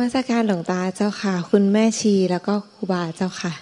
[0.00, 3.52] มัสการหลวงตาเจ้าค่ะ คุณแม่ชีแล้วก็ครูบาเจ้าค่ะ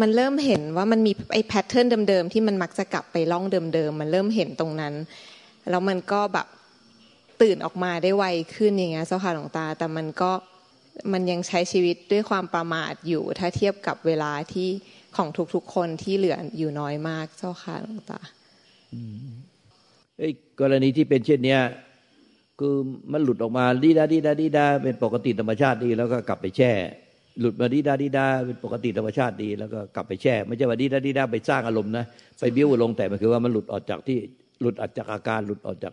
[0.00, 4.94] มันเริ่มเห็นว่ามันมีไอ้แพทเทิร์นเดิมๆที่มันมักจะกลับไปล่องเดิมๆมันเริ่มเห็นตรงนั้น
[5.70, 6.46] แล้วมันก็แบบ
[7.42, 10.30] ตื่นออกมาได้ไวขึ้นอย่างเงี้ยเจ้าค่ะหลวงตา แต่มันก็
[11.12, 14.68] มันยังใช้ชีวิตด้วยความประมาทอยู่ ถ้าเทียบกับเวลาที่
[15.16, 18.20] ของทุกๆคนที่เหลืออยู่น้อยมากเจ้าค่ะหลวงตา
[20.18, 21.60] ไอ้กรณีที่เป็นเช่นเนี้ย
[22.64, 22.76] คือ
[23.12, 26.72] มันหลุดออกมาดีดาดีดาดีดาเป็นปกติธรรมชาติดี แล้วก็กลับไปแช่
[27.40, 32.04] หลุดมาดีดาดีดาเป็นปกติธรรมชาติดี แล้วก็กลับไปแช่ ไม่ใช่ว่าดีดาดีดาไปสร้างอารมณ์นะ
[32.38, 34.18] ไปบิ้วลงแต่มันคือว่ามันหลุดออกจากที่
[34.60, 35.92] หลุดออกจากอาการหลุดออกจาก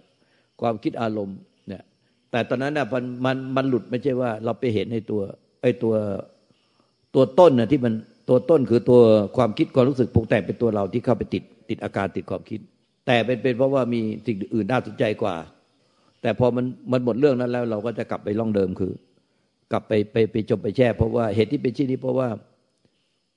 [0.61, 1.37] ความคิดอารมณ์
[1.67, 1.83] เนี่ย
[2.31, 5.21] แต่ตอนนั้นน่ะมันมันมันหลุดไม่ใช่ว่าเราไปเห็นในตัว
[5.61, 5.93] ไอ้ตัว
[7.15, 7.93] ตัวต้นน่ะที่มัน
[8.29, 9.01] ตัวต้นคือตัว
[9.37, 12.59] ความคิดความรู้สึกปรุงแต่งเป็นตัวเราที่เข้าไปติดติดอาการติดความคิด
[13.07, 15.35] แต่เป็นเป็นเพราะว่ามีสิ่งอื่นน่าสนใจกว่า
[16.21, 18.93] แต่พอมันมันหมดเรื่องนั้นแล้ว เราก็จะกลับไปล่องเดิมคือ
[19.71, 22.27] กลับไปไปไปจมไปแช่ เพราะว่าเหตุที่เป็นชี้นี้เพราะว่า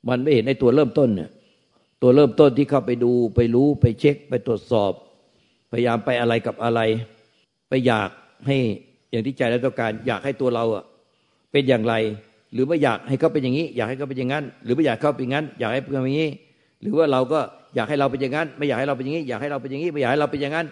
[0.09, 1.31] มันไม่เห็นในตัวเริ่มต้นเนี่ย
[2.03, 4.93] ตัวเริ่มต้นที่เข้าไปดูไปรู้ไปเช็คไปตรวจสอบ
[5.73, 6.81] พยายามไปอะไรกับอะไร
[7.69, 8.09] ไปอยาก
[8.47, 8.59] ให้
[9.11, 10.85] อย่างที่ใจและต้องการ อยากให้ตัวเราอะ
[11.53, 11.95] เป็นอย่างไร
[12.55, 16.31] หรือว่าอยากให้เขาเป็นอย่างนี้ อยากให้เขาเป็นอย่างนั้น หรือไม่อยากเขาเป็นอย่างนั้น อยากให้เป็นอย่างนี้
[16.83, 17.41] หรือว่าเราก็
[17.75, 20.67] อยากให้เราเป็นอย่างนั้น ไม่อยากให้เราเป็นอย่างนี้ อยากให้เราเป็นอย่างนี้ไม่อยากให้เราเป็นอย่างนั้น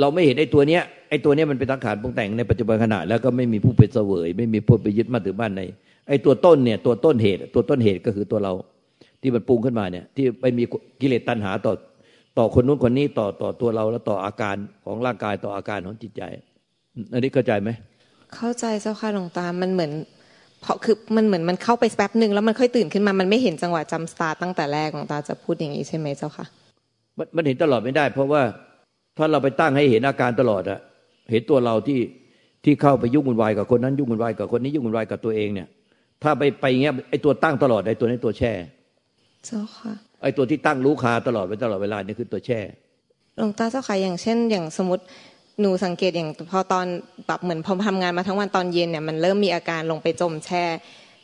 [0.00, 5.62] เราไม่เห็นไอ้ตัวเนี้ยไอ้ตัวเนี้ยมันเป็นสังขารปรุงแต่งในปัจจุบันขณะแล้วก็ไม่มีผู้เป็นเสวย ไม่มีผู้ไปยึดมั่นถือมั่นใน
[6.08, 8.52] ไอ้ตัวต้นเนี่ยตัวต้นเหตุ ตัวต้นเหตุก็คือตัวเรา
[9.22, 10.64] ที่มันปรุงขึ้นมาเนี่ย ที่ไปมี
[11.00, 11.72] กิเลสตัณหาต่อ
[12.38, 16.22] ต่อคนนู้นคนนี้ต่อต่อตัวเราแล้วต่ออาการของร่างกายต่ออาการของจิตใจ
[17.12, 17.70] อันนี้เข้าใจไหม
[18.34, 19.92] เข้าใจเจ้าค่ะหลวงตา มันเหมือน
[20.62, 26.46] เพราะคือมันเหมือนมันเข้าไปแป๊บหนึ่งแล้วมันค่อยตื่นขึ้นมา มันไม่เห็นจังหวะจำสตาร์ตั้งแต่แรกหลวงตาจะพูดอย่างนี้ใช่ไหมเจ้าค่ะ
[27.36, 28.42] มันเห็นตลอดไม่ได้ เพราะว่า
[29.18, 30.78] ถ้าเราไปตั้งให้เห็นอาการตลอดอะ
[31.30, 32.00] เห็นตัวเราที่
[32.64, 35.68] ที่เข้าไปยุ่งวุ่นวายกับคนนั้นยุ่งวุ่นวายกับคนนี้ยุ่งวุ่นวายกับตัวเองเนี่ย
[36.22, 38.52] ถ้าไปไปเงี้ยไอ้ตัวตั้งตลอดไอ้ตัวนี้ตัวแช่
[39.44, 39.92] เจ้าค่ะ
[40.22, 42.60] ไอ้ตัวที่ตั้งรู้คาตลอดไปตลอดเวลานี่คือตัวแช่
[43.36, 45.04] หลวงตาเจ้าค่ะอย่างเช่น อย่างสมมติ
[45.60, 46.86] หนูสังเกตอย่างพอตอน
[47.26, 50.64] แบบเหมือนพอทำงานมาทั้งวันตอนเย็นเนี่ยมันเริ่มมีอาการลงไปจมแช่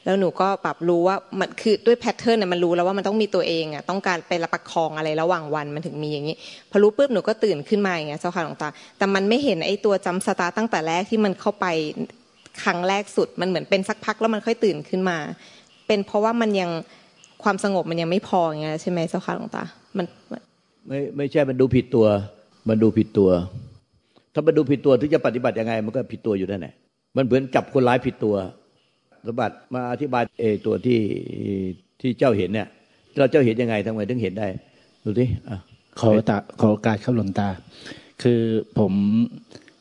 [0.04, 6.36] แล้วหนูก็ปรับรู้ว่ามันคือด้วยแพทเทิร์นเนี่ยมันรู้แล้วว่ามันต้องมีตัวเองอะต้องการไประประคองอะไรระหว่างวันมันถึงมีอย่างนี้
[6.70, 11.66] พอรู้ปุ๊บหนูก็ตื่นขึ้นมาอย่างเงี้ยเจ้าค่ะหลวงตา แต่มันไม่เห็นไอ้ตัวจำสตาร์ตั้งแต่แรกที่มันเข้าไป
[12.62, 15.18] ครั้งแรกสุด มันเหมือนเป็นสักพักแล้วมันค่อยตื่นขึ้นมา
[15.86, 16.70] เป็นเพราะว่ามันยัง
[17.42, 19.64] ความสงบมันยังไม่พออย่างเงี้ยใช่ไหมเจ้าค่ะหลวงตา
[19.96, 20.06] มัน
[20.88, 22.06] ไม่ไม่ใช่มันดูผิดตัว
[22.68, 23.30] มันดูผิดตัว
[24.34, 26.74] ถ้ามันดูผิดตัวถึงจะปฏิบัติยังไง มันก็ผิดตัวอยู่นั่นแหละ
[27.16, 28.34] มันเหมือนจับคนร้ายผิดตัว
[29.26, 31.00] สมบัติมาอธิบายเอตัวที่
[32.00, 32.68] ที่เจ้าเห็นเนี่ย
[33.18, 34.46] เราเจ้าเห็นยังไงทำไมถึงเห็นได้
[35.04, 35.26] ดูสิ
[36.00, 37.48] ขอตาขอโอกาสเข้าหลนตา
[38.22, 38.40] คือ
[38.78, 38.92] ผม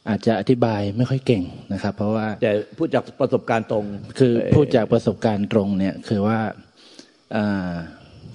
[0.09, 1.43] อาจจะอธิบายไม่ค่อยเก่ง
[1.73, 3.85] นะครับ เพราะว่าแต่พูดจากประสบการณ์ตรง
[4.19, 6.39] คือพูดจากประสบการณ์ตรงเนี่ยคือว่า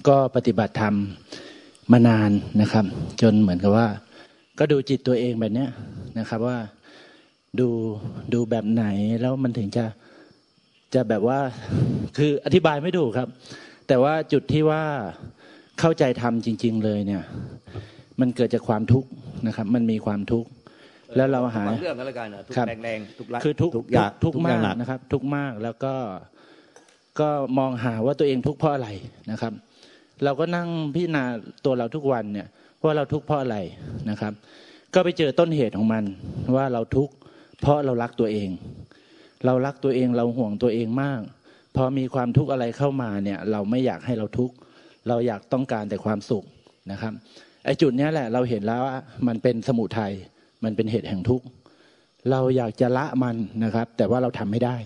[0.07, 0.95] ก็ปฏิบัติธรรม
[1.91, 2.31] มานาน
[2.61, 2.85] นะครับ
[3.21, 3.87] จนเหมือนกับว่า
[4.59, 5.69] ก็ดูจิตตัวเองแบบเนี้ย
[6.19, 6.57] นะครับว่า
[7.59, 7.67] ดู
[8.33, 8.85] ดูแบบไหน
[9.21, 9.85] แล้วมันถึงจะ
[10.93, 11.39] จะแบบว่า
[12.17, 13.29] คืออธิบายไม่ถูกครับ
[13.87, 14.83] แต่ว่าจุดที่ว่า
[15.79, 17.23] เข้าใจทำจริง ๆ เลยเนี่ย
[18.19, 19.09] มันเกิดจากความทุกข์
[19.47, 20.49] นะครับ มันมีความทุกข์
[21.15, 25.93] แล้วเราหาเรื่องอะไรกันทุกแรงๆทุกคือทุกทุกอย่างทุกมากนะครับ ทุกมากแล้วก็
[27.19, 28.89] ก็มองหาว่าตัวเองทุกข์เพราะอะไร
[29.31, 29.53] นะครับ
[30.23, 31.23] เราก็นั่งพิจารณา
[31.65, 32.47] ตัวเราทุกวันเนี่ย
[32.83, 33.57] ว่าเราทุกข์เพราะอะไร
[34.09, 34.33] นะครับ
[34.93, 36.03] ก็ไปเจอต้นเหตุของมัน
[36.55, 37.13] ว่าเราทุกข์
[37.61, 38.49] เพราะเรารักตัวเอง
[39.45, 41.21] เรารักตัวเองเราห่วงตัวเองมาก
[41.75, 44.55] พอมีความทุกข์อะไรเข้ามาเนี่ยเราไม่อยากให้เราทุกข์
[45.07, 46.43] เราอยากต้องการแต่ความสุข
[46.91, 47.13] นะครับ
[47.65, 50.13] ไอ้จุดนี้แหละเราเห็นแล้วว่ามันเป็นสมุทัย
[50.63, 51.45] มันเป็นเหตุแห่งทุกข์
[52.31, 54.77] เราอยากจะละมันนะครับ แต่ว่าเราทำไม่ได้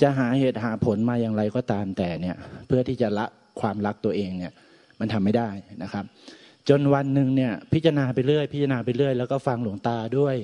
[0.00, 2.36] จะหาเหตุหาผลมาอย่างไรก็ตามแต่เนี่ย
[2.66, 3.26] เพื่อที่จะละ
[3.60, 4.52] ความรักตัวเองเนี่ย
[5.00, 5.50] มันทำไม่ได้
[5.82, 6.04] นะครับ
[6.68, 10.36] จนวันหนึ่งเนี่ย พิจารณาไปเรื่อย พิจารณาไปเรื่อย แล้วก็ฟังหลวงตาด้วย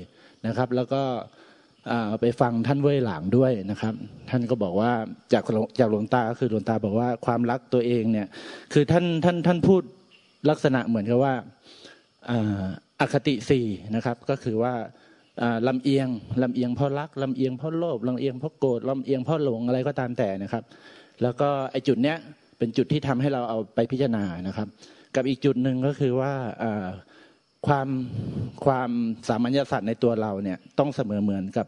[0.46, 1.02] นะครับ แล้วก็
[2.20, 3.94] ไปฟังท่านเว่ยหลางด้วยนะครับ
[4.30, 4.92] ท่านก็บอกว่า
[5.32, 5.44] จาก
[5.78, 8.26] จากหลวงตาก็คือหลวงตาบอกว่าความรักตัวเองเนี่ย
[8.72, 9.82] คือท่านท่านท่านพูด
[10.50, 11.34] ลักษณะเหมือนกับว่า
[13.00, 14.74] อคติสี่นะครับก็คือว่า
[15.68, 16.08] ลำเอียง
[16.42, 20.64] ลำเอียงเพราะรักลำเอียงเพราะโลภลำเอียงเพราะโกรธลำเอียงเพราะหลงอะไรก็ตามแต่นะครับ
[21.22, 22.16] แล้วก็ไอจุดเนี้ย
[22.58, 24.68] เป็นจุดที่ทำให้เราเอาไปพิจารณานะครับ
[25.14, 26.32] กับอีกจุดหนึ่งก็คือว่า
[27.66, 27.88] ความ
[28.64, 28.90] ความ
[29.28, 31.66] สามัญญสัตว์ในตัวเราเนี่ยต้องเสมอเหมือนกับ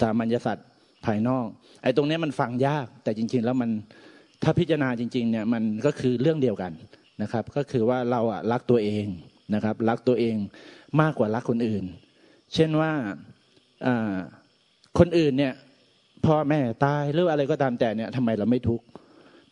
[0.00, 0.66] สามัญญสัตว์
[1.06, 1.46] ภายนอก
[1.82, 3.70] ไอ้ตรงนี้มันฟังยาก แต่จริง ๆ แล้วมัน
[4.42, 6.72] ถ้าพิจารณาจริง ๆ เนี่ยมันก็คือเรื่องเดียวกัน
[7.22, 9.06] นะครับ ก็คือว่าเราอะรักตัวเอง
[9.54, 10.36] นะครับ รักตัวเอง
[11.00, 11.84] มากกว่ารักคนอื่น
[12.54, 12.92] เช่นว่า
[14.98, 15.52] คนอื่นเนี่ย
[16.24, 18.84] พพ่อแม่ตายหรืออะไรก็ตามแต่เนี่ยทำไมเราไม่ทุกข์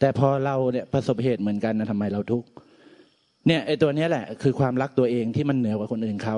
[0.01, 2.49] แต่พอเราเนี่ยประสบเหตุเหมือนกันนะทำไมเราทุกข์
[3.46, 6.37] เนี่ยไอ้ตัวนี้แหละคือความรักตัวเองที่มันเหนือกว่าคนอื่นเขา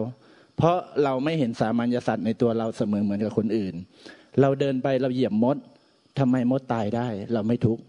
[0.57, 3.75] เพราะเราไม่เห็นสามัญญสัตว์ในตัวเราเสมอเหมือนกับคนอื่น
[4.41, 5.57] เราเดินไปเราเหยียบมด
[6.19, 7.83] ทำไมมดตายได้ เราไม่ทุกข์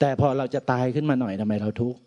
[0.00, 1.98] แต่พอเราจะตายขึ้นมาหน่อยทำไมเราทุกข์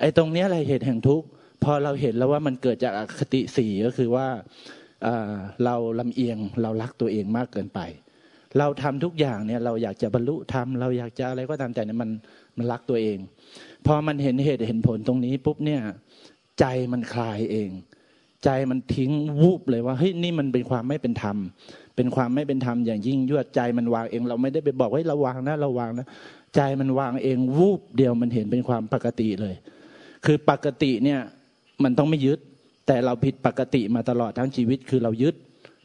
[0.00, 1.26] ไอ้ตรงนี้อะไรเหตุแห่งทุกข์
[1.64, 4.26] พอเราเห็นแล้วว่ามันเกิดจากอคติสี่ก็คือว่า
[5.64, 7.80] เราลำเอียงเรารักตัวเองมากเกินไป
[8.58, 12.10] เราทำทุกอย่างเนี่ยเราอยากจะบรรลุธรรมเราอยากจะอะไรก็ตามแต่เนี่ยมัน
[12.58, 13.18] มันรักตัวเอง
[13.86, 15.80] พอมันเห็นเหตุเห็นผลตรงนี้ปุ๊บเนี่ย
[16.60, 17.70] ใจมันคลายเอง
[18.44, 19.10] ใจมันทิ้ง
[19.40, 21.36] วูบเลยว่าเฮ้ยนี่มันเป็นความไม่เป็นธรรม
[21.96, 26.06] เป็นความไม่เป็นธรรมอย่างยิ่งยวดใจมันวางเอง เราไม่ได้ไปบอกว่าราวางนะราวางนะ
[26.56, 29.54] ใจมันวางเองวูบเดียวมันเห็นเป็นความปกติเลย
[30.24, 31.20] คือปกติเนี่ย
[31.84, 32.38] มันต้องไม่ยึด
[32.86, 35.34] แต่เราผิดปกติมาตลอดทั้งชีวิตคือเรายึด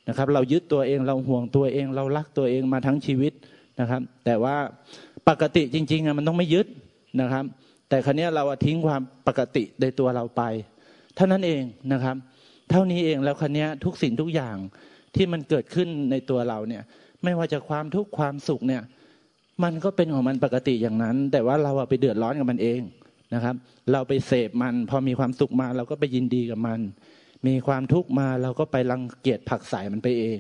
[0.08, 3.34] นะครับ เรายึดตัวเองเราห่วงตัวเอง เรารักตัวเองมาทั้งชีวิต
[3.80, 4.56] นะครับ แต่ว่า
[5.30, 6.68] ปกติจริงๆอะมันต้องไม่ยึด
[7.22, 7.46] นะครับ
[7.90, 10.42] แต่ครั้นี้เราทิ้งความปกติในตัวเราไป
[11.16, 11.64] เท่านั้นเอง
[11.94, 12.16] นะครับ
[12.70, 14.56] เท่านี้เองแล้วครั้นี้ทุกสิ่งทุกอย่าง
[15.16, 16.84] ที่มันเกิดขึ้นในตัวเราเนี่ย
[17.24, 18.84] ไม่ว่าจะความทุกข์ความสุขเนี่ย
[19.64, 22.82] มันก็เป็นของมันปกติอย่างนั้น แต่ว่าเราไปเดือดร้อนกับมันเอง
[23.34, 23.56] นะครับ
[23.92, 26.80] เราไปเสพมัน พอมีความสุขมาเราก็ไปยินดีกับมัน
[27.48, 30.38] มีความทุกข์มาเราก็ไปรังเกียจผักใส่มันไปเอง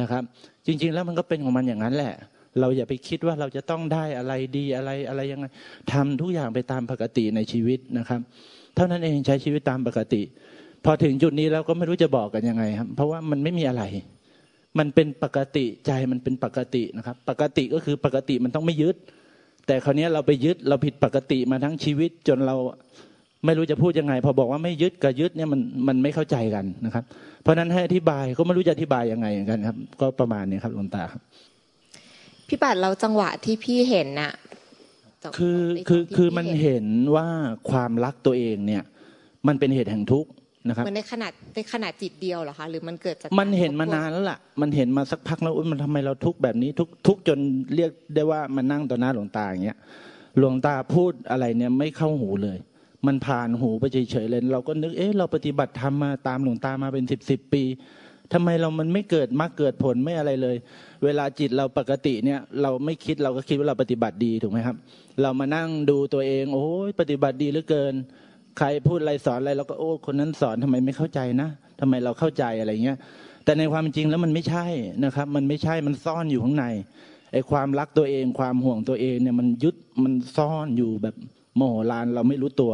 [0.00, 0.22] นะครับ
[0.66, 2.14] จริง ๆ แล้วมันก็เป็นของมันอย่างนั้นแหละ
[2.60, 5.46] เราอย่าไปคิดว่าเราจะต้องได้อะไรดีอะไรอะไรยังไง
[5.92, 8.20] ทำทุกอย่างไปตามปกติในชีวิตนะครับ
[8.74, 10.22] เท่านั้นเองใช้ชีวิตตามปกติ
[10.84, 13.82] พอถึงจุดนี้เราก็ไม่รู้จะบอกกันยังไงครับ เพราะว่ามันไม่มีอะไร
[14.78, 18.96] มันเป็นปกติใจมันเป็นปกตินะครับ ปกติก็คือปกติมันต้องไม่ยึด
[19.66, 22.56] แต่คราวนี้เราไปยึดเราผิดปกติมาทั้งชีวิตจนเรา
[23.44, 27.04] ไม่รู้จะพูดยังไง พอบอกว่าไม่ยึดกับยึดเนี่ยมันมันไม่เข้าใจกันนะครับ
[27.42, 31.22] เพราะนั้นให้อธิบายก็ไม่รู้จะอธิบายยังไงเหมือนกันครับ ก็ประมาณนี้ครับหลวงตาครับ
[32.48, 34.32] พี่ปัดเราจังหวะที่พี่เห็นน่ะ
[35.38, 37.28] คือคือคือมันเห็นว่า
[37.70, 38.82] ความรักตัวเองเนี่ย
[39.46, 40.30] มันเป็นเหตุแห่งทุกข์
[40.68, 47.38] นะครับมันในขนาดในขนาดจิตเดียวเหรอคะหรือมันเกิดจากมันเห็นมานานแล้วล่ะ มันเห็นมาสักพักแล้วมันทำไมเราทุกข์แบบนี้ทุกทุกจน
[47.74, 49.78] เรียกได้ว่ามันนั่งต่อหน้าหลวงตาอย่างเงี้ย
[50.38, 52.58] หลวงตาพูดอะไรเนี่ยไม่เข้าหูเลย
[53.06, 57.62] มันผ่านหูไปเฉยๆเลย เราก็นึกเอ๊ะเราปฏิบัติธรรมมาตามหลวงตามาเป็นสิบสิบปี
[58.32, 60.56] ทำไมเรามันไม่เกิดมากเกิดผลไม่อะไรเลย
[61.04, 64.76] เวลาจิตเราปกติเนี่ยเราไม่คิดเราก็คิดว่าเราปฏิบัติดีถูกไหมครับ
[65.22, 67.94] เรามานั่งดูตัวเอง โอ้ยปฏิบัติดีเหลือเกิน
[68.58, 71.48] ใครพูดอะไรสอนอะไรเราก็โอ้คนนั้นสอนทำไมไม่เข้าใจนะ
[71.80, 72.98] ทำไมเราเข้าใจอะไรเงี้ย
[73.44, 74.66] แต่ในความจริงแล้วมันไม่ใช่
[75.04, 76.66] นะครับ มันไม่ใช่มันซ่อนอยู่ข้างใน
[77.32, 81.14] ไอ้ความรักตัวเองความห่วงตัวเองเนี่ยมันยึดมันซ่อนอยู่แบบ
[81.56, 82.72] โมโหลานเราไม่รู้ตัว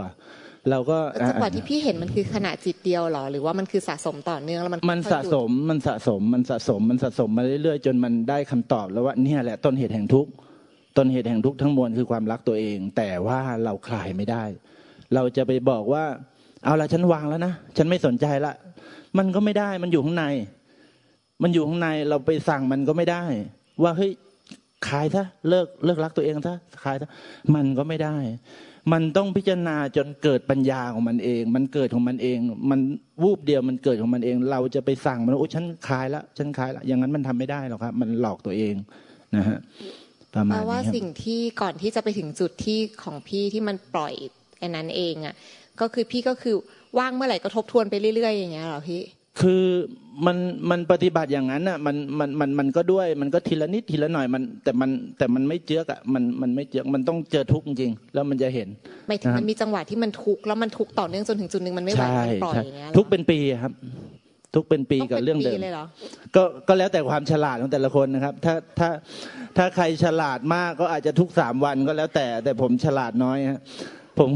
[0.71, 0.99] เราก็
[1.29, 10.31] จังหวะที่พี่เห็นมันคือขณะจิตเดียวหรอ หรือว่ามันคือสะสมต่อเนื่องแล้วมันมันสะสมมันสะสมมันสะสมมันสะสมมาเรื่อยๆ จนมันได้คำตอบแล้วว่าเนี่ยแหละต้นเหตุแห่งทุกข์
[10.97, 14.45] ต้นเหตุแห่งทุกข์ทั้งมวลคือความรักตัวเอง แต่ว่าเราคลายไม่ได้
[15.15, 16.05] เราจะไปบอกว่า
[16.65, 18.53] เอาละฉันวางแล้วนะฉันไม่สนใจละ
[19.19, 20.25] มันก็ไม่ได้มันอยู่ข้างใน
[21.43, 23.25] มันอยู่ข้างในเราไปสั่งมันก็ไม่ได้
[23.83, 24.13] ว่าเฮ้ย
[24.89, 27.09] ขายซะเลิกเลิกรักตัวเองซะขายซะ
[27.55, 28.17] มันก็ไม่ได้
[28.93, 32.39] มันต้องพิจารณาจนเกิดปัญญาของมันเอง มันเกิดของมันเอง
[32.71, 32.81] มัน
[33.23, 38.75] วูบเดียวมันเกิดของมันเอง เราจะไปสั่งมันโอ้ฉันคลายละฉันคลายละอย่างนั้นมันทำไม่ได้หรอกครับ มันหลอกตัวเอง
[39.37, 39.59] นะฮะ
[40.35, 44.15] ประมาณนี้ว่าสิ่งที่ก่อนที่จะไปถึงจุดที่ของพี่ที่มันปล่อย
[44.59, 45.35] ไอ้นั้นเองอะ
[45.81, 46.55] ก็คือพี่ก็คือ
[46.99, 49.03] ว่างเมื่อไหร่ก็ทบทวนไปเรื่อยๆอย่างเงี้ยหรอพี่
[49.41, 49.63] คือ
[50.27, 50.37] มัน
[50.71, 58.69] มันปฏิบัติอย่างนั้นอะมันมันมันมันก็ด้วย มันก็ทีละนิดทีละหน่อยมัน แต่มันแต่มันไม่เจือกอะมันมันไม่เจือกมันต้องเจอทุกข์จริงแล้วมันจะเห็น
[59.09, 63.73] ไม่ถึงมันมีจังหวะที่มันทุกข์แล้วมันทุกข์ต่อเนื่องจนถึงจุดหนึ่งมันไม่ไหวมันปล่อยอย่างเงี้ยทุกเป็นปีครับ
[64.55, 65.57] ทุกเป็นปีกับเรื่องเดิม
[66.37, 68.89] ก็ก็แล้วแต่ความฉลาดของแต่ละคนนะครับ ถ้าถ้า
[69.57, 73.61] ถ้าใครฉลาดมากก็อาจจะทุกสามวันก็แล้วแต่แต่ผมฉลาดน้อยฮะ
[74.19, 74.31] ผม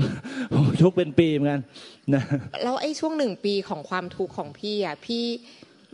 [0.55, 1.63] ผมทุกเป็นปีเหมือนกัน
[2.15, 2.23] นะ
[2.65, 5.25] แล้วไอ้ช่วงหนึ่งปีของความทุกข์ของพี่อะพี่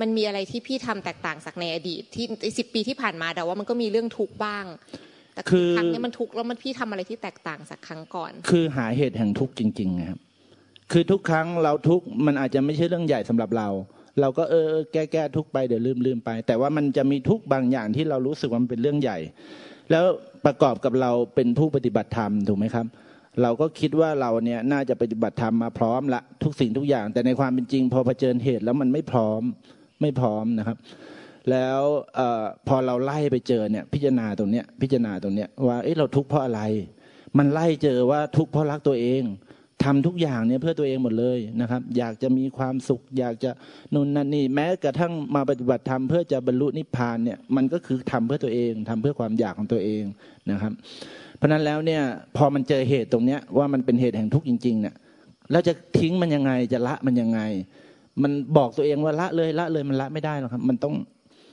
[0.00, 2.26] มันมีอะไรที่พี่ทำแตกต่างจากในอดีต ที่
[2.58, 4.64] สิบปีที่ผ่านมาแต่ว่ามันก็มีเรื่องทุกข์บ้าง
[5.34, 5.42] แต่
[5.76, 10.18] ครั้งนี้มันทุกข์แล้วมันพี่ทำอะไรที่แตกต่างจากครั้งก่อน คือหาเหตุแห่งทุกข์จริงๆนะครับ
[10.92, 13.68] คือทุกครั้งเราทุกข์มันอาจจะไม่ใช่เรื่องใหญ่สำหรับเรา
[14.20, 19.18] เราก็เออแก้แก้ทุกไปเดี๋ยวลืมลืมไป แต่ว่ามันจะมีทุกบางอย่างที่เรารู้สึกว่ามันเป็นเรื่องใหญ่
[19.90, 20.04] แล้ว
[20.46, 22.86] ประกอบกับเราเป็นผู้ปฏิบัติธรรมถูกไหมครับ
[23.42, 29.42] เราก็คิดว่าเราเนี่ยน่าจะปฏิบัติธรรมมาพร้อมละทุกสิ่งทุกอย่าง แต่ในความเป็นจริง พอเผชิญเหตุแล้วมันไม่พร้อม
[30.02, 30.76] ไม่พร้อมนะครับ
[31.50, 31.80] แล้ว
[32.18, 32.20] อ
[32.68, 36.60] พอเราไล่ไปเจอเนี่ยพิจารณาตรงเนี้ยพิจารณาตรงเนี้ยว่าเอ้เราทุกข์เพราะอะไร
[37.38, 39.22] มันไล่เจอว่าทุกข์เพราะรักตัวเอง
[39.84, 43.50] ทำทุกอย่างเนี่ยเพื่อตัวเองหมดเลยนะครับ อยากจะมีความสุข อยากจะ
[43.94, 50.04] นู่นนั่นนี่แม้กระทั่งมาปฏิบัติธรรมเพื่อจะบรรลุนิพพานเนี่ยมันก็คือทำเพื่อตัวเองทำเพื่อความอยากของตัวเอง
[50.50, 50.72] นะครับ
[51.42, 52.02] ราะนั้นแล้วเนี่ย
[52.36, 54.94] พอมันเจอเหตุตรงเนี้ยว่ามันเป็นเหตุแห่งทุกข์จริงๆเนี่ย
[55.50, 57.40] แล้วจะทิ้งมันยังไงจะละมันยังไง
[58.22, 60.94] มันบอกตัวเองว่าละเลยละเลยมันละไม่ได้หรอกครับ มันต้อง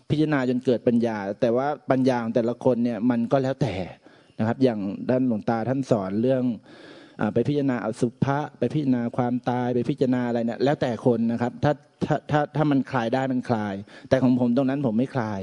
[0.09, 3.73] พิจารณาจนเกิดปัญญา แต่ว่าปัญญาของแต่ละคนเนี่ยมันก็แล้วแต่
[4.39, 4.79] นะครับ อย่าง
[5.09, 6.43] ด้านหลวงตาท่านสอนเรื่อง
[7.33, 11.73] ไปพิจารณาอสุภะไปพิจารณาความตายไปพิจารณาอะไรเนี่ยแล้วแต่คนนะครับถ้า
[12.05, 13.73] ถ้าถ้าถ้ามันคลายได้มันคลาย
[14.09, 15.41] แต่ของผมตรงนั้นผมไม่คลาย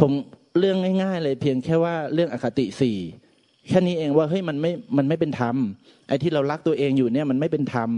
[0.00, 0.10] ผม
[0.58, 2.98] เรื่องง่าย ๆ เลยเพียงแค่ว่าเรื่องอคติสี่
[3.68, 5.56] แค่นี้เองว่าเฮ้ยมันไม่มันไม่เป็นธรรม
[6.08, 7.90] ไอ้ที่เรารักตัวเองอยู่เนี่ยมันไม่เป็นธรรม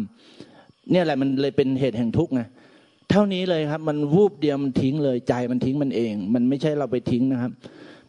[0.90, 2.42] เนี่ยแหละมันเลยเป็นเหตุแห่งทุกข์ไง
[3.10, 7.52] เท่านี้เลยครับมันวูบเดียวมันทิ้งเลยใจมันทิ้งมันเอง มันไม่ใช่เราไปทิ้งนะครับ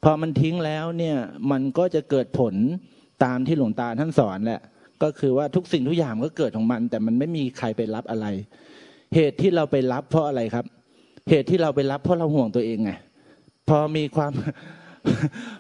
[0.04, 1.16] พอมันทิ้งแล้วเนี่ย
[1.52, 2.56] มันก็จะเกิดผล
[3.24, 4.62] ตามที่หลวงตาท่านสอนแหละ
[5.04, 8.28] ก็คือว่าทุกสิ่งทุกอย่างก็เกิดของมัน แต่มันไม่มีใครไปรับอะไร
[9.16, 10.66] เหตุที่เราไปรับเพราะอะไรครับ
[11.30, 12.92] เหตุที่เราไปรับเพราะเราห่วงตัวเองไง
[13.70, 14.32] พอมีความ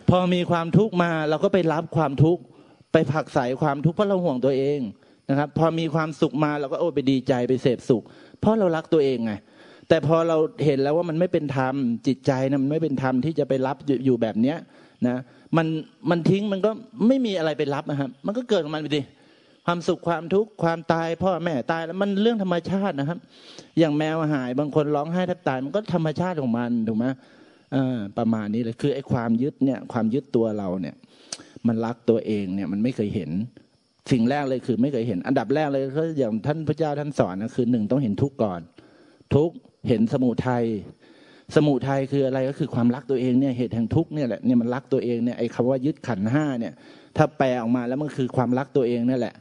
[0.09, 2.41] พอมีความทุกข์มาเราก็ไปรับความทุกข์
[2.93, 4.79] ไปผักใส่ความทุกข์เพราะเราห่วงตัวเอง
[5.29, 8.03] นะครับ พอมีความสุขมาเราก็โอ้ไปดีใจไปเสพสุข
[8.39, 9.33] เพราะเรารักตัวเองไง
[9.87, 11.75] แต่พอเราเห็นแล้วว่ามันไม่เป็นธรรม
[12.07, 14.57] จิตใจนะมันไม่เป็นธรรมที่จะไปรับอยู่แบบเนี้ย
[15.07, 15.17] นะ
[15.57, 15.67] มัน
[16.09, 16.71] มันทิ้งมันก็
[17.07, 19.01] ไม่มีอะไรไปรับนะครับ มันก็เกิดของมันไปดิ
[19.65, 23.19] ความสุขความทุกข์ความตายพ่อแม่ตายแล้วมันเรื่องธรรมชาตินะครับ
[23.79, 27.05] อย่างแมวหายบางคนร้องไห้แทบตายมันก็ธรรมชาติของมันถูกไหม
[28.17, 30.95] ประมาณนี้เลยคือไอ้ความยึดเนี่ยความยึดตัวเราเนี่ย
[31.67, 33.31] มันรักตัวเองเนี่ยมันไม่เคยเห็น
[34.11, 38.61] สิ่งแรกเลยคือไม่เคยเห็น อันดับแรกเลยก็อย่างท่านพระเจ้าท่านสอนนะคือหนึ่งต้องเห็นทุกข์ก่อน
[39.35, 39.55] ทุกข์
[39.87, 40.65] เห็นสมุทัย
[41.55, 46.73] สมุทัยคืออะไรก็คือความรักตัวเองเนี่ยเหตุแห่งทุกข์เนี่ยแหละเนี่ยมันรักตัวเองเนี่ยไอ้คำว่ายึดขันห้าเนี่ย
[47.17, 49.35] ถ้าแปลออกมาแล้วมันคือความรักตัวเองนี่นแหละ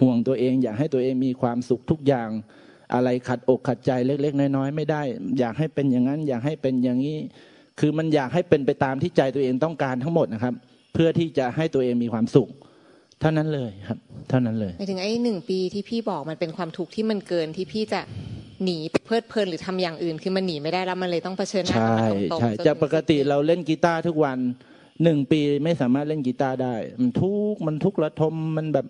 [0.00, 2.28] ห่วงตัวเองอยากให้ตัวเองมีความสุขทุกอย่าง
[2.94, 5.02] อะไรขัดอกขัดใจเล็ก ๆ น้อยๆไม่ได้
[5.38, 7.18] อยากให้เป็นอย่างนั้น อยากให้เป็นอย่างนี้
[7.80, 10.54] คือมันอยากให้เป็นไปตามที่ใจตัวเองต้องการทั้งหมดนะครับ
[10.94, 12.48] เพื่อที่จะให้ตัวเองมีความสุข
[13.20, 18.00] เท่านั้นเลยครับ เท่านั้นเลยหมายถึงไอ้หนึ่งปีที่พี่บอกมันเป็นความทุกข์ที่มันเกินที่พี่จะ
[18.64, 24.38] หนีเพลิดเพลินหรือทำอย่างอื่น คือมันหนีไม่ได้แล้วมันเลยต้องเผชิญหน้ากับมันตรงๆใช่จากปกติเราเล่นกีตาร์ทุกวัน
[25.02, 28.86] หนึ่งปีไม่สามารถเล่นกีตาร์ได้ มันทุกมันทุกระทมมันแบบ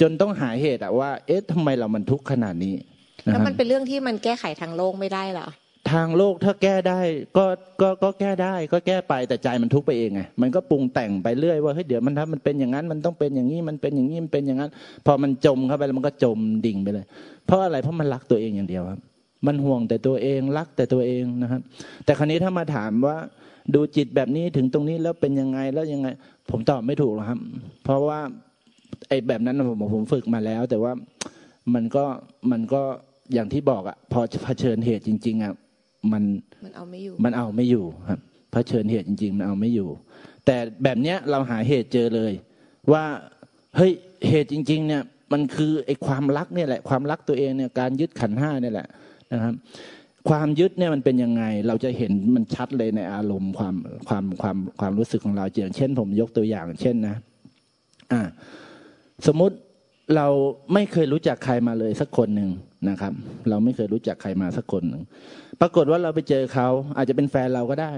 [0.00, 2.74] จนต้องหาเหตุอะว่า เอ๊ะทำไมเรามันทุกข์ขนาดนี้
[3.24, 5.48] แล้วมันเป็นเรื่องที่มันแก้ไขทางโลกไม่ได้หรอ
[5.92, 7.00] ทางโลกถ้าแก้ได้
[7.36, 7.44] ก็
[7.80, 14.70] ก็ก็แก้ได้ก็แก้ไปแต่ใจมันทุกข์ไปเองไงมันก็ปรุงแต่งไปเรื่อยว่าเฮ้ยเดี๋ยวมันถ้ามันเป็นอย่างนั้นมันต้องเป็นอย่างนี้มันเป็นอย่างนี้มันเป็นอย่างนั้น
[15.06, 17.04] พอมันจมเข้าไปแล้วมันก็จมดิ่งไปเลย
[17.46, 19.00] เพราะอะไรเพราะมันรักตัวเองอย่างเดียวครับ
[19.46, 21.60] มันห่วงแต่ตัวเองรักแต่ตัวเองนะครับ
[22.04, 23.16] แต่คราวนี้ถ้ามาถามว่า
[23.74, 26.08] ดูจิตแบบนี้ถึงตรงนี้แล้วเป็นยังไงแล้วยังไง
[26.50, 27.38] ผมตอบไม่ถูกหรอกครับ
[27.84, 28.20] เพราะว่า
[29.08, 30.92] ไอ้แบบนั้นผมผมฝึกมาแล้ว แต่ว่า
[31.74, 32.04] มันก็
[32.50, 32.82] มันก็
[33.34, 35.54] อย่างที่บอกอะพอเผชิญเหตุจริง ๆอะ
[36.12, 36.24] มัน
[36.64, 38.20] มันเอาไม่อยู่ มันเอาไม่อยู่ครับ
[38.52, 39.88] เผชิญเหตุจริง ๆ มันเอาไม่อยู่
[40.46, 42.32] แต่แบบเนี้ยเราหาเหตุเจอเลย
[42.92, 43.04] ว่า
[43.76, 43.92] เฮ้ย
[44.28, 48.88] เหตุจริง ๆ เนี่ย มันคือไอ้ความรักเนี่ยแหละความรักตัวเองเนี่ยการยึดขันห้าเนี่ยแหละ
[49.32, 49.54] นะครับ
[50.28, 53.74] ความยึดเนี่ยมันเป็นยังไง เราจะเห็นมันชัดเลยในอารมณ์ความ
[54.08, 57.16] ความความความรู้สึกของเราอย่างเช่น ผมยกตัวอย่าง เช่นนะ
[58.12, 58.20] อ่า
[59.26, 59.56] สมมุติ
[60.16, 60.26] เรา
[60.74, 62.50] ไม่เคยรู้จักใครมาเลยสักคนหนึ่ง
[62.88, 63.12] นะครับ
[63.48, 65.02] เราไม่เคยรู้จักใครมาสักคนหนึ่ง
[65.60, 67.92] ปรากฏว่าเราไปเจอเขาอาจจะเป็นแฟนเราก็ได้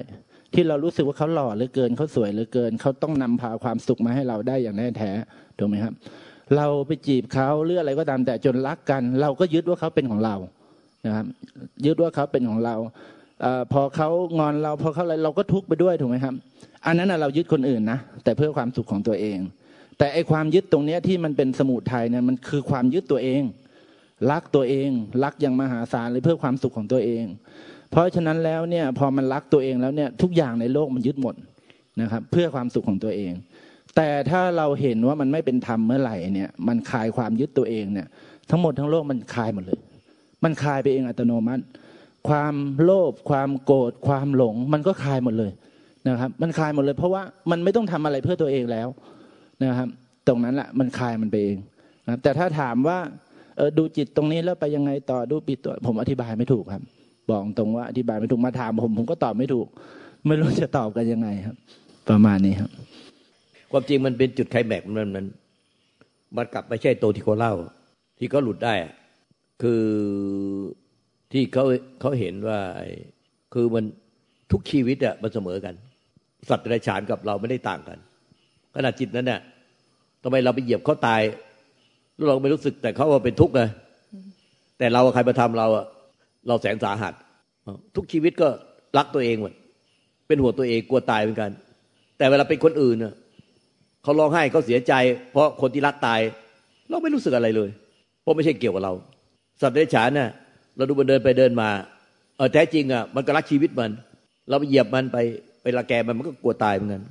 [0.55, 5.11] ที่เรารู้สึกว่าเขาหล่อเหลือเกินเขาสวยเหลือเกินเขาต้องนำพาความสุขมาให้เราได้อย่างแน่แท้
[5.59, 5.95] ถูกไหมครับ
[6.57, 10.37] เราไปจีบเขาหรืออะไรก็ตามแต่จนรักกัน เราก็ยึดว่าเขาเป็นของเรา
[11.07, 11.27] นะครับ
[11.87, 12.77] ยึดว่าเขาเป็นของเรา
[13.45, 14.09] อพอเขา
[14.39, 16.35] งอนเราพอเขาอะไรเราก็ทุกข์ไปด้วยถูกไหมครับ
[16.87, 19.39] อันนั้นเรายึดคนอื่นนะแต่เพื่อความสุขของตัวเอง
[19.99, 23.43] แต่ไอความยึดตรงเนี้ยที่มันเป็นสมุทัยเนี่ยมันคือความยึดตัวเอง
[24.31, 24.91] รักตัวเอง
[25.25, 27.25] รักอย่างมหาศาลเลยเพื่อความสุขของตัวเอง
[27.91, 31.35] เพราะฉะนั้นแล้วเนี่ยพอมันรักตัวเองแล้วเนี่ยทุกอย่างในโลกมันยึดหมด
[32.01, 33.33] นะครับ เพื่อความสุขของตัวเอง
[33.97, 38.07] แต่ถ้าเราเห็นว่ามันไม่เป็นธรรมเมื่อไหร่เนี่ย มันคลายความยึดตัวเองเนี่ย
[38.51, 39.81] ทั้งหมดทั้งโลกมันคลายหมดเลย
[40.45, 41.63] มันคลายไปเองอัตโนมัติ
[42.29, 45.53] ความโลภความโกรธความหลง มันก็คลายหมดเลย
[46.09, 48.89] นะครับ มันคลายหมดเลย เพราะว่ามันไม่ต้องทำอะไรเพื่อตัวเองแล้ว
[49.63, 49.89] นะครับ
[50.29, 51.59] ตรงนั้นแหละมันคลายมันไปเอง
[52.07, 52.99] นะแต่ถ้าถามว่า
[53.57, 56.83] เออดูจิตตรงนี้แล้วไปยังไงต่อดูปิดตัวผมอธิบายไม่ถูกครับ
[57.31, 59.67] บอกตรงว่าอธิบายไม่ถูกมาถามผมผมก็ตอบไม่ถูก
[60.27, 61.57] ไม่รู้จะตอบกันยังไงครับ
[62.09, 62.71] ประมาณนี้ครับ
[63.71, 65.25] ความจริงมันเป็นจุดไคลแม็กมันมัน
[66.37, 67.55] มันกลับไม่ใช่โตที่เขาเล่า
[68.19, 68.75] ที่เขาหลุดได้
[69.63, 69.85] คือ
[71.33, 71.65] ที่เขา
[72.01, 72.59] เขาเห็นว่า
[73.55, 73.85] คือมัน
[74.53, 75.75] ทุกชีวิตอะมันเสมอกัน
[76.49, 77.99] สัตว์ไรฉานกับเราไม่ได้ต่างกัน
[78.77, 79.41] ขณะจิตนั้นเนี่ย
[80.23, 81.23] ทำไมเราไปเหยียบเขาตาย
[82.29, 83.61] เราไม่รู้สึกแต่เขาว่าเป็นทุกข์ไง
[84.79, 85.87] แต่เราใครมาทำเราอะ
[86.49, 87.13] เราแสนสาหัส
[87.97, 88.49] ทุกชีวิตก็
[88.99, 89.53] รักตัวเองหมด
[90.27, 91.51] เป็นห่วงตัวเองกลัวตายเหมือนกัน
[92.19, 93.15] แต่เวลาเป็นคนอื่นเน่ะ
[94.03, 94.93] เขาร้องไห้เขาเสียใจ
[95.33, 96.21] เพราะคนที่รักตาย
[96.89, 97.71] เราไม่รู้สึกอะไรเลย
[98.23, 98.93] เพราะไม่ใช่เกี่ยวกับเรา
[99.61, 100.31] สัตว์เดรัจฉานน่ะ
[100.77, 101.69] เราดูมันเดินไปเดินมา
[102.37, 103.91] เออแท้จริงอะมันก็รักชีวิตมัน
[104.49, 105.19] เราไปเหยียบมันไป
[105.63, 107.03] ไปละแกมันมันก็กลัวตายเหมือนกัน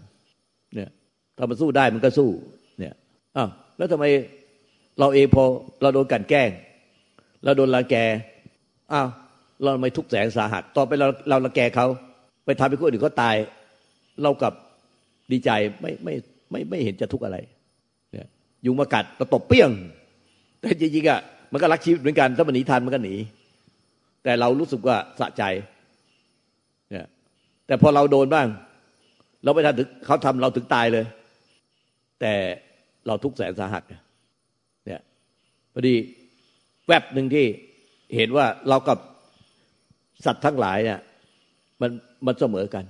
[0.75, 0.89] เนี่ย
[1.37, 2.29] ถ้ามันสู้ได้มันก็สู้
[2.79, 2.93] เนี่ย
[3.37, 4.05] อ้าวแล้วทำไม
[4.99, 5.43] เราเองพอ
[5.81, 6.49] เราโดนกันแกล้ง
[7.43, 7.95] เราโดนละแก
[8.93, 9.07] อ้าว
[9.63, 11.87] เราไม่ทุกแสงสาหัส ต่อไปเราเราละแกเขา
[12.45, 13.35] ไปทำให้คนอื่นเขาตาย
[14.21, 14.53] เรากับ
[15.31, 15.49] ดีใจ
[15.81, 16.13] ไม่ไม่
[16.51, 17.37] ไม่ไม่เห็นจะทุกข์อะไร
[18.11, 18.27] เนี่ย
[18.65, 19.69] ยุงมากัดเราตบเปี้ยง
[20.59, 21.19] แต่จริงๆอะ
[21.51, 23.15] มันก็รักชีวิตเหมือนกันถ้ามันหนีทันมันก็หนี
[24.23, 25.43] แต่เรารู้สึกว่าสะใจ
[26.91, 27.07] เนี่ย
[27.67, 28.47] แต่พอเราโดนบ้าง
[29.43, 31.05] เราไม่ทันถึงเขาทำเราถึงตายเลย
[32.21, 32.33] แต่
[33.07, 35.01] เราทุกแสนสาหัสเนี่ย
[35.73, 35.95] พอดี
[36.87, 37.45] แวบหนึ่งที่
[38.15, 38.99] เห็นว่าเรากับ
[40.25, 40.99] สัตว์ทั้งหลายเนี่ย
[41.81, 41.91] มัน
[42.25, 42.85] มันเสมอกัน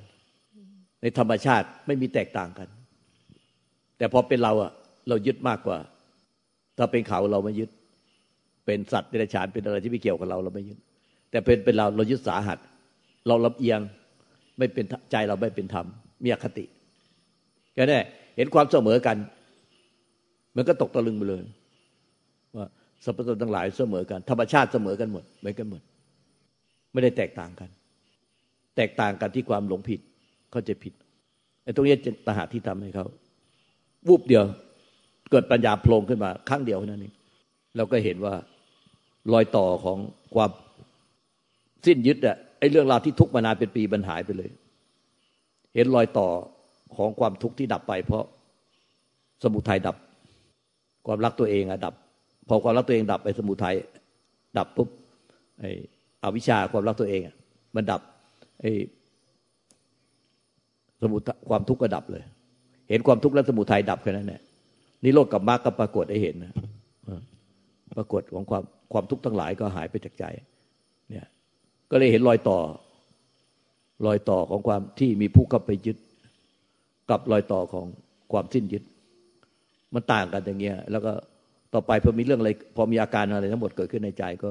[1.01, 2.67] ในธรรมชาติไม่มีแตกต่างกัน
[3.97, 4.71] แต่พอเป็นเราอะ
[5.09, 5.77] เรายึดมากกว่า
[6.77, 7.69] ถ้าเป็นเขาเราไม่ยึด
[8.65, 10.77] เป็นสัตว์เดรัจฉานเป็นอะไรที่ไม่เกี่ยวกับเราเราไม่ยึด
[11.31, 12.57] แต่เป็นเป็นเราเรายึดสาหัส
[13.27, 13.79] เราลำเอียง
[14.57, 15.85] ไม่เป็นใจเราไม่เป็นธรรม
[16.23, 16.65] มีอคติ
[17.73, 17.99] แค่นี้
[18.37, 19.17] เห็นความเสมอกัน
[20.55, 21.43] มันก็ตกตะลึงไปเลย
[22.57, 22.67] ว่า
[23.03, 25.81] สรรพสัตว์ทั้งหลายเสมอกัน ธรรมชาติเสมอกันหมดเหมือนกันหมด
[26.91, 27.69] ไม่ได้แตกต่างกัน
[28.77, 29.99] แตกต่างกันที่ความหลงผิด
[30.51, 30.93] เขาจะผิด
[31.63, 33.05] ไอ้ตรงนี้จะตหาที่ทำให้เขา
[34.07, 34.43] วูบเดียว
[35.31, 37.13] เกิดปัญญาโผล่ขึ้นมาครั้งเดียวนั่นเอง
[37.77, 38.33] เราก็เห็นว่า
[39.33, 39.97] รอยต่อของ
[40.35, 40.51] ความ
[41.85, 44.49] สิ้นยึดอะไอ้เรื่องราวที่ทุกมานานเป็นปีบรรหายไปเลย
[45.75, 46.27] เห็นรอยต่อ
[46.95, 48.23] ของความทุกข์ที่ดับไป เพราะ
[49.43, 49.95] สมุทัยดับ
[51.07, 51.93] ความรักตัวเองอะดับ
[52.47, 53.75] พอความรักตัวเองดับไอ้สมุทัย
[54.57, 54.89] ดับปุ๊บ
[55.59, 55.71] ไอ้
[56.23, 57.35] อวิชชาความรักตัวเองอะ
[57.75, 58.01] มันดับ
[58.61, 58.71] ไอ้
[61.01, 62.23] สมุทความทุกข์ก็ดับเลย
[62.89, 64.41] เห็นความทุกข์และสมุทัยดับแค่นั้นแหละ
[65.03, 66.53] นิโรธกับมรรคก็ปรากฏให้เห็นนะ
[67.97, 70.25] ปรากฏของความความทุกข์ทั้งหลายก็หายไปจากใจ
[71.09, 71.27] เนี่ย
[71.91, 72.59] ก็เลยเห็นรอยต่อ
[74.05, 75.97] รอยต่อของความที่มีผู้เข้าไปยึด
[77.09, 77.85] กับรอยต่อของ
[78.31, 78.83] ความสิ้นยึด
[79.93, 81.11] มันต่างกันอย่างเงี้ย แล้วก็
[81.73, 84.49] ต่อไปพอมีเรื่องอะไรพอมีอาการอะไรทั้งหมดเกิดขึ้นในใจก็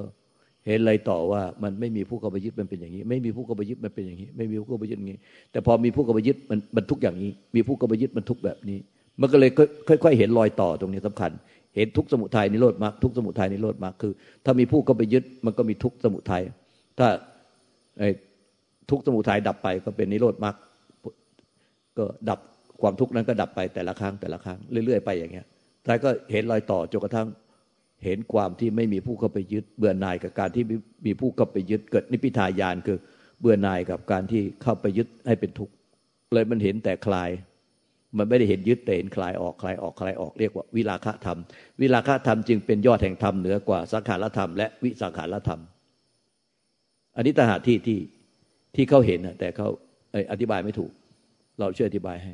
[0.66, 5.18] เห็นเลยต่อว่ามันไม่มีผู้เข้าไปยึดมันเป็นอย่างนี้ ไม่มีผู้เข้าไปยึดมันเป็นอย่างนี้ ไม่มีผู้เข้าไปยึดอย่างนี้
[5.52, 8.78] แต่พอมีผู้เข้าไปยึดมันมันทุกอย่างนี้ มีผู้เข้าไปยึดมันทุกแบบนี้
[9.20, 9.50] มันก็เลย
[9.88, 11.30] ค่อยๆเห็นรอยต่อตรงนี้สำคัญ
[11.76, 14.12] เห็นทุกสมุทัยนิโรธมรรคทุกสมุทัยนิโรธมรรคคือ
[14.44, 16.42] ถ้ามีผู้เข้าไปยึดมันก็มีทุกสมุทัย
[16.98, 17.08] ถ้า
[17.98, 18.08] ไอ้
[18.90, 20.54] ทุกสมุทัยดับไปก็เป็นนิโรธมรรค
[21.98, 22.40] ก็ดับ
[22.82, 25.46] ความทุกข์นั้นก็ดับไปแต่ละครั้งแต่ละครั้งเรื่อยๆไปอย่างเงี้ย
[25.86, 27.28] ท้ายก็เห็นรอยต่อจนกระทั่ง
[28.04, 30.64] เห็นความที่ไม่มีผู้เข้าไปยึด เบื่อหน่ายกับการที่
[31.06, 32.98] มีผู้เข้าไปยึดเกิดนิพิทายานคือ
[33.40, 35.72] เบื่อหน่ายกับการที่เข้าไปยึดให้เป็นทุกข์
[36.34, 37.30] เลยมันเห็นแต่คลาย
[38.18, 41.38] มันไม่ได้เห็นยึดแต่เห็นคลายออกคลายออกคลายออกเรียกว่าวิราคะธรรม
[41.80, 45.60] วิราคะธรรมจึงเป็นยอดแห่งธรรมเหนือกว่าสังขารธรรมและวิสังขารธรรม
[47.16, 47.98] อันนี้ตาหาที่ที่
[48.74, 49.68] ที่เขาเห็นแต่เขา
[50.32, 50.90] อธิบายไม่ถูก
[51.60, 52.32] เราช่วยอธิบายให้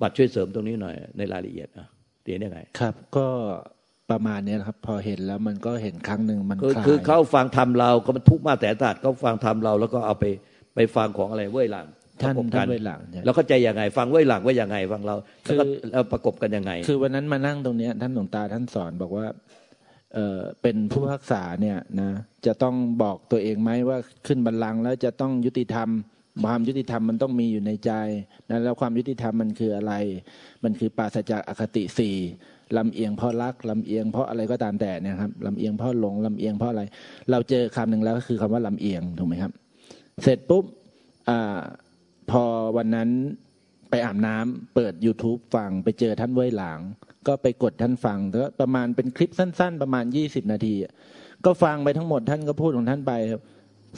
[0.00, 1.86] บัตรช่วยเสริมตรงนี้หน่อยในรายละเอียดอะ
[2.22, 3.26] เตียนยังไง ครับ ก็
[4.10, 10.24] ประมาณนี้ครับ พอเห็นแล้วมันก็เห็นครั้งหนึ่งมันคือคือเขาฟังทำเราก็มันทุกมาแต่ศาสตร์เขาฟังทำเราแล้วก็เอาไป
[10.74, 11.86] ไปฟังของอะไรเว้ยหลัง
[12.22, 19.26] ท่านท่านเว้ยหลังแล้วเข้าใจยังไง ฟังเว้ยหลังว่ายังไงฟังเราแล้วก็เราประกบกันยังไง คือวันนั้นมานั่งตรงเนี้ยท่านหลวงตาท่านสอนบอกว่า
[20.14, 22.10] เออเป็นผู้พักษาเนี่ยนะ
[22.46, 25.88] จะต้องบอกตัวเองไหมว่าขึ้นบัลลังก์แล้วจะต้องยุติธรรม
[26.44, 27.92] ความยุติธรรมมันต้องมีอยู่ในใจ
[28.50, 29.92] นะแล้วความยุติธรรมมันคืออะไร
[30.64, 32.16] มันคือปราศจากอคติสี่
[32.76, 36.82] ลำเอียงเพราะรักลำเอียงเพราะอะไรก็ตามแต่เนี่ยครับลำเอียงเพราะหลงลำเอียงเพราะอะไร
[37.30, 39.52] เราเจอคำหนึ่งแล้วก็คือคำว่าลำเอียงถูกไหมครับ
[40.22, 40.64] เสร็จปุ๊บ
[41.28, 41.30] อ
[42.30, 42.42] พอ
[42.76, 43.08] วันนั้น
[43.90, 46.80] ไปอาบน้ำเปิด YouTube ฟังไปเจอท่านเว้ยหลาง
[47.26, 50.74] ก็ไปกดท่านฟังแล้วประมาณเป็นคลิปสั้น ๆ ประมาณยี่สิบนาที
[51.44, 53.12] ก็ฟังไปทั้งหมดท่านก็พูดของท่านไป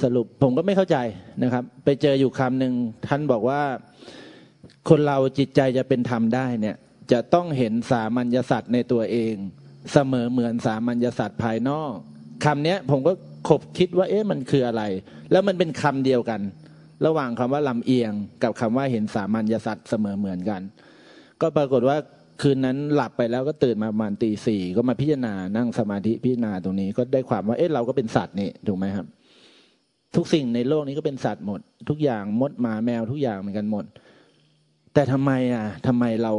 [0.03, 0.97] สรุปผมก็ไม่เข้าใจ
[1.43, 2.75] นะครับ ไปเจออยู่คำหนึ่ง
[3.07, 3.63] ท่านบอกว่า
[4.89, 6.77] คนเราจิตใจจะเป็นธรรมได้เนี่ย
[7.13, 9.35] จะต้องเห็นสามัญญสัตว์ในตัวเอง
[9.93, 11.95] เสมอเหมือนสามัญญสัตว์ภายนอก
[12.45, 13.13] คำนี้ผมก็
[13.49, 14.83] ขบคิดว่า เอ๊ะมันคืออะไร
[15.31, 16.41] แล้วมันเป็นคำเดียวกัน
[17.07, 20.61] ระหว่างคำว่าลำเอียง กับคำว่าเห็นสามัญญสัตว์เสมอเหมือนกัน
[21.41, 21.97] ก็ปรากฏว่า
[22.43, 29.07] คืนนั้นหลับไปแล้วก็ตื่นมาประมาณตีสี่ก็มาพิจารณานั่งสมาธิพิจารณาตรงนี้ ก็ได้ความว่าเอ๊ะเราก็เป็นสัตว์นี่ถูกไหมครับ
[30.17, 33.85] ทุกสิ่งในโลกนี้ก็เป็นสัตว์หมด ทุกอย่างมดหมาแมวทุกอย่างเหมือนกันหมด
[34.95, 36.33] แต่ทำไมอะทำไมเรา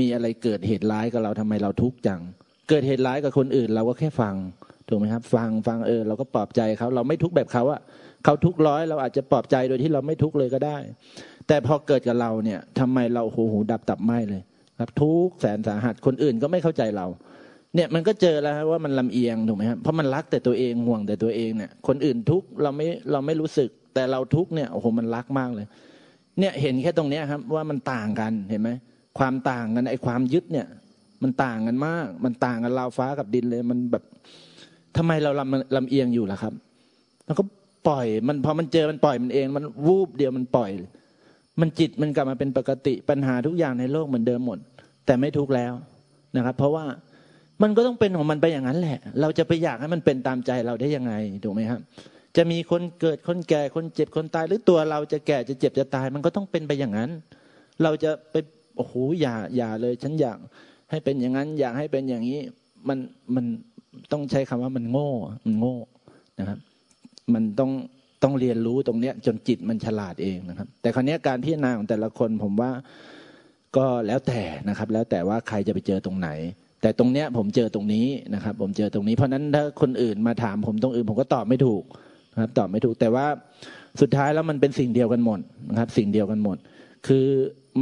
[0.00, 2.20] มีอะไรเกิดเหตุร้ายกับเราทำไมเราทุกข์จัง
[2.68, 4.34] เกิดเหตุร้ายกับคนอื่น เราก็แค่ฟัง
[4.88, 7.80] ถูกไหมครับ ฟังฟังเออเราก็ปลอบใจเขาเราไม่ทุกข์แบบเขาอะ
[8.24, 10.76] เขาทุกข์ร้อยเราอาจจะปลอบใจโดยที่เราไม่ทุกข์เลยก็ได้
[11.48, 14.42] แต่พอเกิดกับเราเนี่ยทำไมเราหูหูดับตับไหมเลย
[14.80, 17.06] ครับ ทุกแสนสาหัสคนอื่นก็ไม่เข้าใจเรา
[17.74, 25.66] เนี่ยมันก็เจอแล้วว่ามันลำเอียงถูกไหมครับเพราะมันรักแต่ตัวเองห่วงแต่ตัวเองเนี่ย คนอื่นทุกเราไม่เราไม่รู้สึก แต่เราทุกเนี่ยโอ้โหมันรักมากเลย
[26.38, 28.70] เนี่ยเห็นแค่ตรงเนี้ยครับว่ามันต่างกันเห็นไหม
[29.18, 30.66] ความต่างกันไอ้ความยึดเนี่ย
[31.22, 34.04] มันต่างกันมาก มันต่างกันราวฟ้ากับดินเลย มันแบบ
[34.96, 36.54] ทำไมเราลำลำเอียงอยู่ล่ะครับ
[37.26, 37.44] แล้วก็
[37.88, 40.70] ปล่อยมันพอมันเจอมันปล่อยมันเอง มันวูบเดียวมันปล่อย
[41.60, 44.58] มันจิตมันกลับมาเป็นปกติปัญหาทุกอย่างในโลกเหมือนเดิมหมด
[45.06, 45.72] แต่ไม่ทุกแล้ว
[46.36, 46.84] นะครับ เพราะว่า
[47.62, 51.12] มันก็ต้องเป็นของมันไปอย่างนั้นแหละ เราจะไปอยากให้มันเป็นตามใจเราได้ยังไง
[51.44, 51.80] ถูกไหมครับ
[52.36, 57.10] จะมีคนเกิดคนแก่คนเจ็บคนตาย หรือตัวเราจะแก่จะเจ็บจะตาย มันก็ต้องเป็นไปอย่างนั้น
[57.82, 58.34] เราจะไป
[58.76, 60.38] โอ้โหอย่าอย่าเลย ฉันอยาก
[60.90, 62.40] ให้เป็นอย่างนั้น อยากให้เป็นอย่างนี้
[62.88, 62.98] มัน
[63.34, 63.44] มัน
[64.12, 65.10] ต้องใช้คำว่ามันโง่
[65.44, 65.76] มันโง่
[66.38, 66.58] นะครับ
[67.34, 67.70] มันต้อง
[68.22, 72.70] ต้องเรียนรู้ตรงเนี้ย จนจิตมันฉลาดเองนะครับ แต่คราวนี้การพิจารณาของแต่ละคนผมว่า
[73.76, 76.28] ก็แล้วแต่นะครับ แล้วแต่ว่าใครจะไปเจอตรงไหน
[76.82, 81.82] แต่ตรงเนี้ยผมเจอตรงนี้นะครับ ผมเจอตรงนี้ เพราะนั้นถ้าคนอื่นมาถามผมตรงอื่น ผมก็ตอบไม่ถูก
[82.34, 83.26] นะครับ ตอบไม่ถูกแต่ว่า
[84.00, 85.40] สุดท้ายแล้วมันเป็นสิ่งเดียวกันหมด
[85.70, 86.56] นะครับ สิ่งเดียวกันหมด
[87.06, 87.26] คือ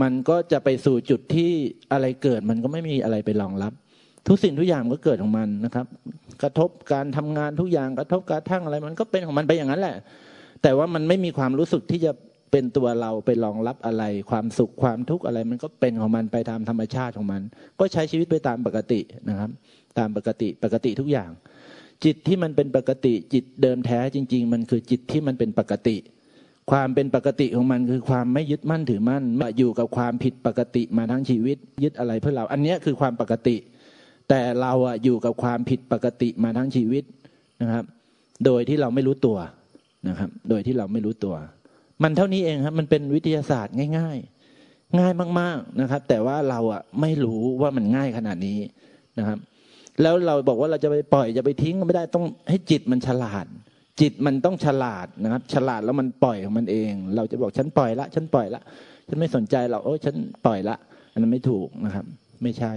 [0.02, 1.50] มันก็จะไปสู่จุดที่
[1.92, 3.72] อะไรเกิด มันก็ไม่มีอะไรไปรองรับ
[4.28, 5.86] ทุกสิ่งทุกอย่างก็เกิดของมันนะครับ
[6.42, 9.96] กระทบการทำงานทุกอย่างกระทบการทั้งอะไร มันก็เป็นของมันไปอย่างนั้นแหละ
[10.62, 12.12] แต่ว่ามันไม่มีความรู้สึกที่จะ
[12.50, 17.42] เป็นตัวเราไปรองรับอะไร ความสุขความทุกข์อะไร มันก็เป็นของมันไปตามธรรมชาติของมัน
[17.80, 19.50] ก็ใช้ชีวิตไปตามปกตินะครับ
[19.98, 21.30] ตามปกติปกติทุกอย่าง
[22.04, 25.96] จิตที่มันเป็นปกติจิตเดิมแท้จริง ๆ มันคือจิตที่มันเป็นปกติ
[26.70, 33.56] ความเป็นปกติของมันคือความไม่ยึดมั่นถือมั่นมาอยู่กับความผิดปกติมาทั้งชีวิต ยึดอะไรเพื่อเรา อันนี้คือความปกติ
[34.28, 37.04] แต่เราอะอยู่กับความผิดปกติมาทั้งชีวิต
[37.62, 37.84] นะครับ
[38.44, 39.38] โดยที่เราไม่รู้ตัว
[40.08, 41.36] นะครับ โดยที่เราไม่รู้ตัว
[42.02, 44.18] มันเท่านี้เองครับมันเป็นวิทยาศาสตร์ง่าย
[44.56, 48.58] ๆ ง่ายมาก ๆนะครับ แต่ว่าเราอะไม่รู้ว่ามันง่ายขนาดนี้
[49.18, 49.38] นะครับ
[50.02, 53.46] แล้วเราบอกว่าเราจะไปปล่อยจะไปทิ้งก็ไม่ได้ต้องให้จิตมันฉลาด
[54.00, 58.60] จิตมันต้องฉลาดนะครับ ฉลาดแล้วมันปล่อยของมันเอง เราจะบอกฉันปล่อยละ ฉันปล่อยละ
[59.08, 60.14] ฉันไม่สนใจหรอกโอ้ฉัน
[60.46, 60.76] ปล่อยละ
[61.12, 62.04] อันนั้นไม่ถูกนะครับ
[62.42, 62.72] ไม่ใช่